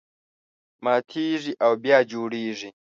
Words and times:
ماتېږي 0.83 1.53
او 1.65 1.71
بیا 1.83 1.97
جوړېږي. 2.11 2.69